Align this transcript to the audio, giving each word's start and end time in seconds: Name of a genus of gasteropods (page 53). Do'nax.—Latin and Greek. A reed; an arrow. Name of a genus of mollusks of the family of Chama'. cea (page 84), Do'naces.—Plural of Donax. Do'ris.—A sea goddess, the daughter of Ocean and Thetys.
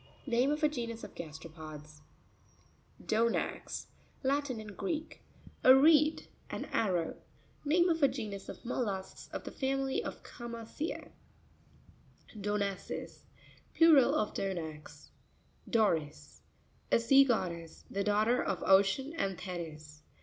Name 0.25 0.49
of 0.49 0.63
a 0.63 0.67
genus 0.67 1.03
of 1.03 1.13
gasteropods 1.13 2.01
(page 2.01 2.59
53). 3.01 3.05
Do'nax.—Latin 3.05 4.59
and 4.59 4.75
Greek. 4.75 5.21
A 5.63 5.75
reed; 5.75 6.25
an 6.49 6.65
arrow. 6.73 7.17
Name 7.63 7.87
of 7.87 8.01
a 8.01 8.07
genus 8.07 8.49
of 8.49 8.65
mollusks 8.65 9.29
of 9.31 9.43
the 9.43 9.51
family 9.51 10.03
of 10.03 10.23
Chama'. 10.23 10.65
cea 10.67 10.93
(page 10.93 11.11
84), 12.35 12.41
Do'naces.—Plural 12.57 14.15
of 14.15 14.33
Donax. 14.33 15.09
Do'ris.—A 15.69 16.99
sea 16.99 17.23
goddess, 17.23 17.85
the 17.87 18.03
daughter 18.03 18.41
of 18.41 18.63
Ocean 18.63 19.13
and 19.15 19.37
Thetys. 19.39 20.01